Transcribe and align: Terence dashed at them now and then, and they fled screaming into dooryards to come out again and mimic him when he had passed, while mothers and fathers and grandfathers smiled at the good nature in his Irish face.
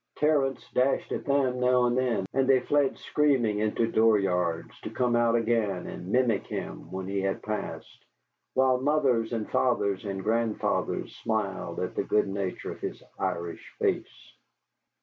Terence 0.17 0.67
dashed 0.73 1.11
at 1.11 1.25
them 1.25 1.59
now 1.59 1.85
and 1.85 1.95
then, 1.95 2.25
and 2.33 2.49
they 2.49 2.59
fled 2.61 2.97
screaming 2.97 3.59
into 3.59 3.85
dooryards 3.85 4.71
to 4.81 4.89
come 4.89 5.15
out 5.15 5.35
again 5.35 5.85
and 5.85 6.07
mimic 6.07 6.47
him 6.47 6.89
when 6.91 7.05
he 7.07 7.21
had 7.21 7.43
passed, 7.43 8.03
while 8.55 8.81
mothers 8.81 9.31
and 9.31 9.47
fathers 9.51 10.03
and 10.03 10.23
grandfathers 10.23 11.15
smiled 11.17 11.79
at 11.81 11.93
the 11.93 12.01
good 12.03 12.27
nature 12.27 12.71
in 12.71 12.79
his 12.79 13.03
Irish 13.19 13.63
face. 13.77 14.33